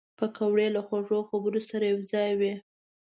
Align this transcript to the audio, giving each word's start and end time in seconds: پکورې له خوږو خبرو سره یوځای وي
پکورې 0.17 0.67
له 0.75 0.81
خوږو 0.87 1.19
خبرو 1.29 1.61
سره 1.69 1.85
یوځای 1.93 2.31
وي 2.39 2.53